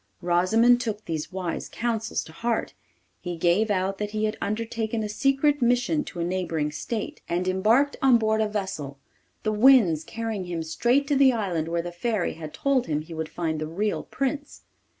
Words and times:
Rosimond 0.19 0.79
took 0.81 1.05
these 1.05 1.31
wise 1.31 1.69
counsels 1.69 2.23
to 2.23 2.31
heart. 2.31 2.73
He 3.19 3.37
gave 3.37 3.69
out 3.69 3.99
that 3.99 4.09
he 4.09 4.25
had 4.25 4.35
undertaken 4.41 5.03
a 5.03 5.07
secret 5.07 5.61
mission 5.61 6.03
to 6.05 6.19
a 6.19 6.23
neighbouring 6.23 6.71
state, 6.71 7.21
and 7.29 7.47
embarked 7.47 7.97
on 8.01 8.17
board 8.17 8.41
a 8.41 8.47
vessel, 8.47 8.97
the 9.43 9.51
winds 9.53 10.03
carrying 10.03 10.45
him 10.45 10.63
straight 10.63 11.05
to 11.09 11.15
the 11.15 11.33
island 11.33 11.67
where 11.67 11.83
the 11.83 11.91
Fairy 11.91 12.33
had 12.33 12.51
told 12.51 12.87
him 12.87 13.01
he 13.01 13.13
would 13.13 13.29
find 13.29 13.61
the 13.61 13.67
real 13.67 14.01
Prince. 14.01 14.63